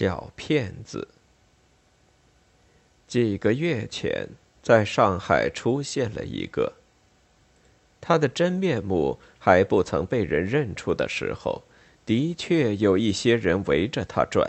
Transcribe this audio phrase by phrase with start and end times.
[0.00, 1.08] 小骗子。
[3.08, 4.28] 几个月前，
[4.62, 6.74] 在上海出现了一个。
[8.00, 11.64] 他的真面目还不曾被人认出的时候，
[12.06, 14.48] 的确有一些人围着他转，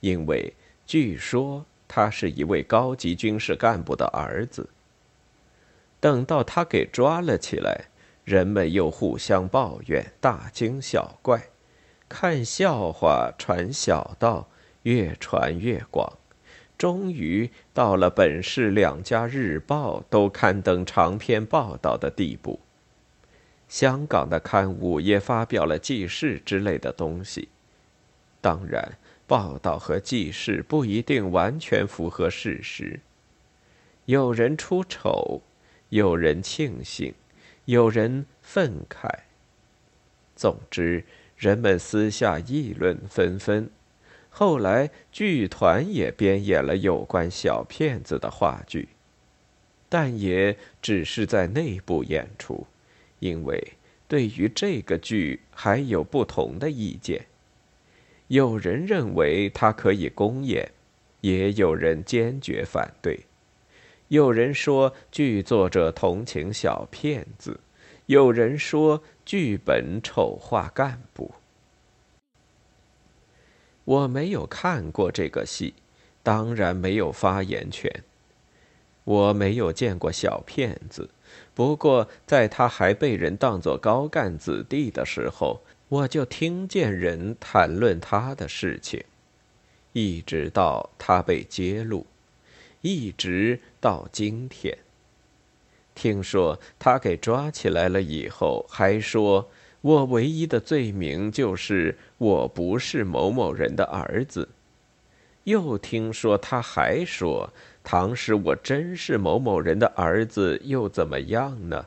[0.00, 0.52] 因为
[0.84, 4.68] 据说他是一位高级军事干部的儿子。
[6.00, 7.84] 等到他给抓了起来，
[8.24, 11.50] 人们又互相抱怨，大惊小怪。
[12.08, 14.48] 看笑话传小道，
[14.84, 16.16] 越传越广，
[16.78, 22.60] 终于到了本市两家日报都刊登长篇报道的地步。
[23.68, 27.50] 香港的刊物也发表了记事之类的东西。
[28.40, 28.96] 当然，
[29.26, 33.00] 报道和记事不一定完全符合事实。
[34.06, 35.42] 有人出丑，
[35.90, 37.12] 有人庆幸，
[37.66, 39.10] 有人愤慨。
[40.34, 41.04] 总之。
[41.38, 43.70] 人们私下议论纷纷，
[44.28, 48.88] 后来剧团也编演了有关小骗子的话剧，
[49.88, 52.66] 但也只是在内部演出，
[53.20, 53.74] 因为
[54.08, 57.26] 对于这个剧还有不同的意见。
[58.26, 60.72] 有人认为它可以公演，
[61.20, 63.20] 也有人坚决反对。
[64.08, 67.60] 有人说剧作者同情小骗子。
[68.06, 71.30] 有人说剧本丑化干部。
[73.88, 75.72] 我没有看过这个戏，
[76.22, 77.90] 当然没有发言权。
[79.04, 81.08] 我没有见过小骗子，
[81.54, 89.02] 不过在他还被人当作高干子弟的时候，我就听见人谈论他的事情，
[89.94, 92.04] 一直到他被揭露，
[92.82, 94.76] 一直到今天。
[95.94, 99.48] 听说他给抓起来了以后，还说
[99.80, 104.48] ：“我唯一的罪名就是我不是某某人的儿子。”
[105.44, 111.86] 又听说他还说：“倘使我真是某某人的儿子，又怎么样呢？”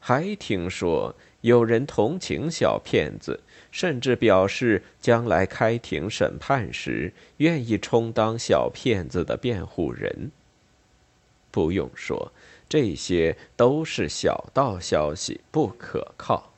[0.00, 10.30] 还听说有人同情小骗子，甚至表示将来开庭审判时，愿意充当小骗子的辩护人。
[11.50, 12.32] 不用说。
[12.68, 16.49] 这些都是小道消息，不可靠。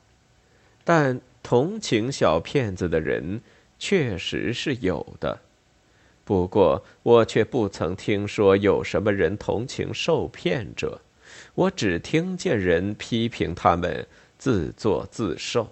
[0.83, 3.41] 但同情小骗子的人
[3.79, 5.39] 确实是有的，
[6.23, 11.01] 不过我却不曾听说有什么人同情受骗者。
[11.55, 14.07] 我只听见人批评他们
[14.37, 15.69] 自作自受。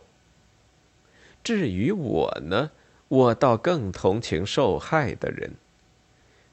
[1.44, 2.72] 至于我呢，
[3.08, 5.52] 我倒更同情受害的人。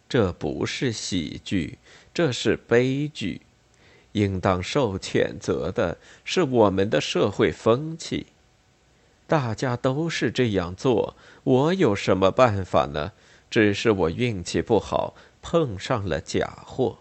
[0.09, 1.79] 这不是喜剧，
[2.15, 3.43] 这是悲剧。
[4.13, 8.27] 应当受谴责的是我们的社会风气。
[9.29, 13.13] 大家都是这样做，我有什么办法呢？
[13.51, 16.99] 只是我运气不好，碰上了假货。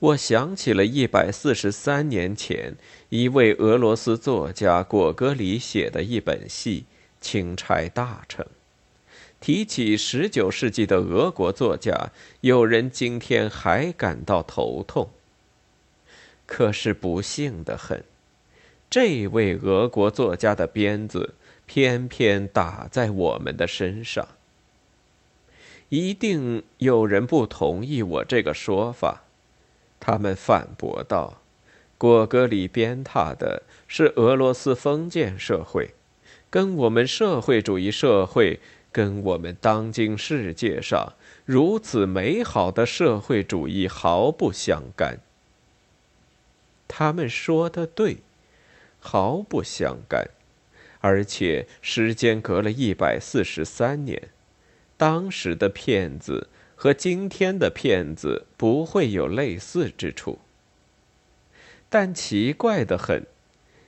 [0.00, 2.74] 我想起了一百四十三年前
[3.08, 6.84] 一位俄罗斯作家果戈里写的一本戏
[7.24, 8.44] 《钦差大臣》。
[9.40, 15.10] 提起十九世纪的俄国作家，有人今天还感到头痛。
[16.46, 18.04] 可是不幸的很，
[18.88, 21.34] 这位俄国作家的鞭子
[21.66, 24.28] 偏偏打在我们的身上。
[25.88, 29.24] 一定有人不同意我这个说法，
[30.00, 31.40] 他们反驳道
[31.98, 35.94] ：“果戈里鞭挞的是俄罗斯封建社会，
[36.50, 38.60] 跟我们社会主义社会。”
[38.94, 41.14] 跟我们当今世界上
[41.44, 45.18] 如此美好的社会主义毫不相干。
[46.86, 48.18] 他们说的对，
[49.06, 50.30] 毫不相干，
[51.00, 54.30] 而且时间隔了一百四十三年，
[54.96, 60.38] 当时的骗子和今天的骗子不会有类似之处。
[61.90, 63.26] 但奇怪的很，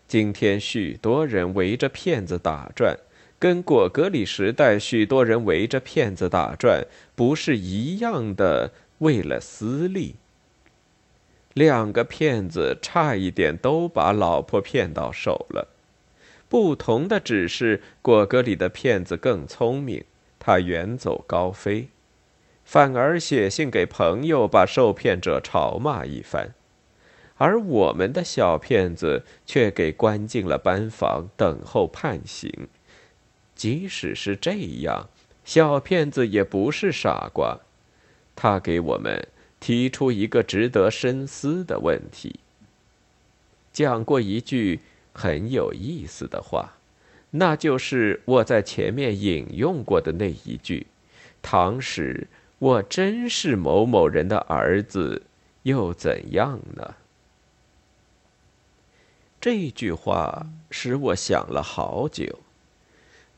[0.07, 2.99] 今天许多人围着骗子打转。
[3.39, 6.85] 跟果戈里时代许多人围着骗子打转，
[7.15, 8.73] 不是一样的？
[8.99, 10.17] 为了私利，
[11.57, 15.69] 两个骗子差一点都把老婆骗到手了。
[16.51, 20.05] 不同的只是果戈里的骗子更聪明，
[20.39, 21.89] 他远走高飞，
[22.63, 26.49] 反而写信给朋友，把受骗者嘲骂一番；
[27.39, 32.69] 而我们的小骗子却给关进了班房，等候判刑。
[33.55, 35.09] 即使是这样，
[35.43, 37.61] 小骗子也不是傻瓜。
[38.35, 39.27] 他给我们
[39.67, 42.39] 提出一个值得深思的问题。
[43.73, 44.79] 讲过一句
[45.13, 46.75] 很有意思的话，
[47.33, 50.87] 那就是我在前面引用过的那一句
[51.43, 52.29] ：“唐使
[52.61, 55.23] 我真是某某人的儿子，
[55.65, 56.95] 又怎样呢？”
[59.43, 62.39] 这句话使我想了好久。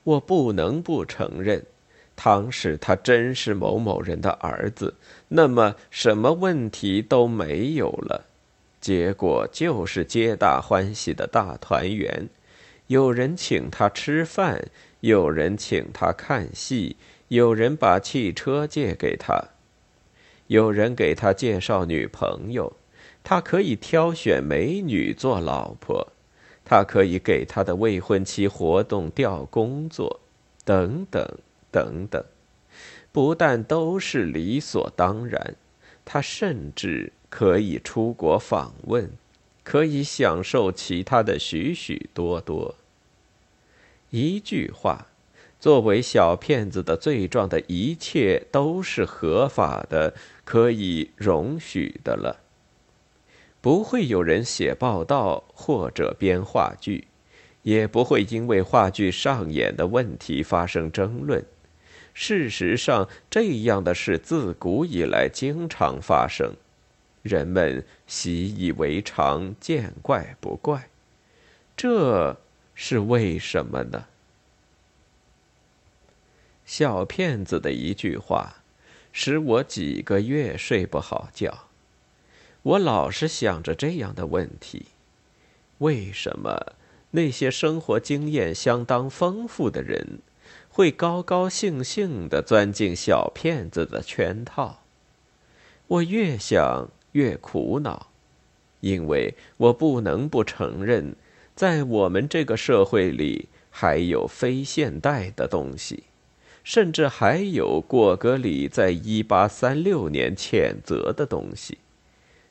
[0.05, 1.65] 我不能不承认，
[2.21, 4.97] 倘使他真是某某人的儿子，
[5.29, 8.25] 那么什么问题都没有了。
[8.81, 12.29] 结果就是皆大欢喜的大团圆，
[12.89, 14.65] 有人请他吃饭，
[14.99, 16.97] 有人请他看戏，
[17.29, 19.41] 有人把汽车借给他，
[20.49, 22.73] 有人给他介绍女朋友，
[23.23, 26.09] 他可以挑选美女做老婆。
[26.65, 30.21] 他可以给他的未婚妻活动调工作，
[30.67, 31.27] 等等
[31.71, 32.25] 等等，
[33.13, 35.57] 不但都是理所当然，
[36.05, 39.11] 他甚至可以出国访问，
[39.63, 42.75] 可以享受其他的许许多多。
[44.11, 45.09] 一句话，
[45.61, 52.41] 作为小骗子的罪状的一切都是合法的，可以容许的了。
[53.61, 57.09] 不会有人写报道或者编话剧，
[57.63, 61.45] 也不会因为话剧上演的问题发生争论。
[62.21, 66.55] 事实上，这样的事自古以来经常发生，
[67.23, 70.89] 人们习以为常，见怪不怪。
[71.77, 72.37] 这
[72.75, 74.07] 是为什么呢？
[76.67, 78.65] 小骗子的一句话，
[79.13, 81.69] 使我几个月睡不好觉。
[82.63, 84.87] 我老是想着这样的问题：
[85.79, 86.73] 为什么
[87.13, 90.19] 那些生活经验相当丰富的人，
[90.79, 94.85] 会高高兴兴地钻进小骗子的圈套？
[95.89, 98.11] 我越想越苦恼，
[98.79, 101.17] 因为我不能不承认，
[101.57, 106.05] 在我们这个社会里，还有非现代的东西，
[106.63, 111.79] 甚至还有果戈里在一八三六年谴责的东西。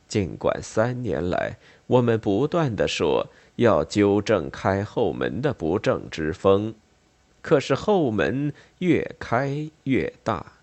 [0.09, 6.75] 尽管三年来，我们不断的说要纠正开后门的不正之风，
[7.47, 10.57] 可是后门越开越大，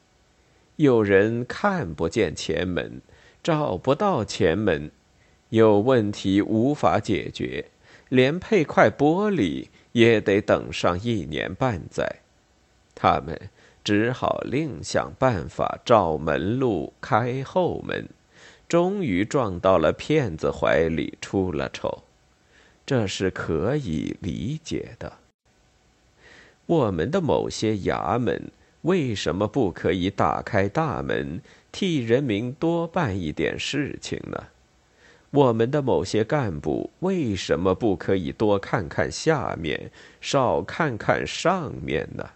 [0.76, 3.00] 有人看不见前门，
[3.42, 4.90] 找不到前门，
[5.48, 7.70] 有问题无法解决，
[8.10, 12.16] 连配块玻璃也得等上一年半载，
[12.94, 13.48] 他们
[13.82, 18.06] 只好另想办法找门路开后门。
[18.68, 22.02] 终于撞到了骗子怀里，出了丑，
[22.84, 25.23] 这是可以理解的。
[26.66, 28.50] 我们的某些衙门
[28.82, 31.40] 为什么不可以打开大门，
[31.70, 34.44] 替人民多办一点事情呢？
[35.30, 39.90] 我们的某些干部为什么不可以多看看下面，
[40.20, 42.30] 少看看上面呢？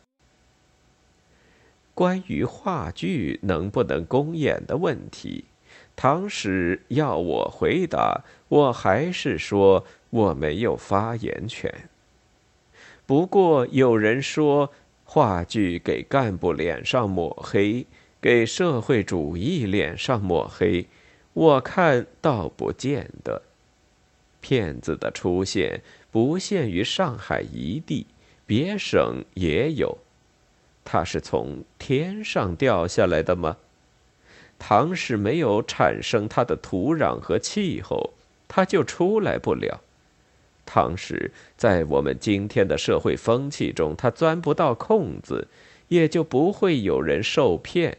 [1.95, 5.45] 关于话剧能不能公演的问题。
[5.97, 11.73] 唐史要我回答，我还是说我没有发言权。
[13.09, 14.71] 不过有人说，
[15.03, 17.87] 话剧给干部脸上抹黑，
[18.21, 20.87] 给社会主义脸上抹黑，
[21.33, 23.41] 我看倒不见得。
[24.43, 28.07] 骗子的出现不限于上海一地，
[28.45, 29.97] 别省也有。
[30.85, 33.57] 他是从天上掉下来的吗？
[34.59, 38.13] 唐氏没有产生它的土壤和气候，
[38.47, 39.81] 它就出来不了。
[40.69, 45.49] 唐时在我们今天的社会风气中，它钻不到空子，
[45.89, 47.97] 也就不会有人受骗。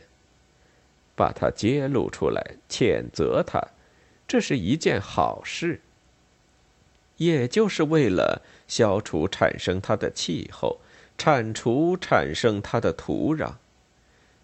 [1.16, 3.60] 把它揭露出来，谴责它，
[4.28, 5.82] 这是一件好事。
[7.18, 10.78] 也就是为了消除产生它的气候，
[11.18, 13.56] 铲除产生它的土壤。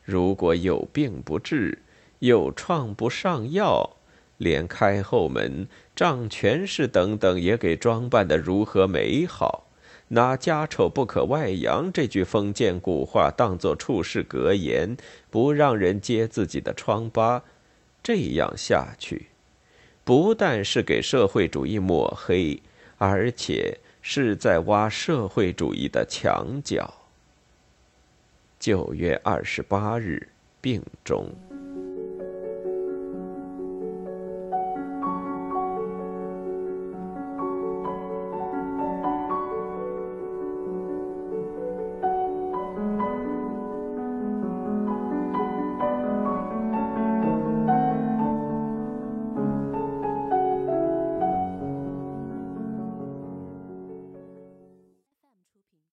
[0.04, 1.78] 如果有病不治，
[2.20, 3.96] 又创不上药，
[4.38, 9.68] 连开后门、仗权势等等也给装扮的如何美好，
[10.10, 14.98] 拿“家丑不可外扬”这句封建古话当作处世格言，
[15.30, 17.44] 不让人揭自己的疮疤，
[18.04, 19.28] 这样下去，
[20.04, 22.62] 不但是给社会主义抹黑，
[22.98, 26.94] 而且是在挖社会主义的墙角。
[28.60, 30.30] 九月二十八日，
[30.62, 31.34] 病中。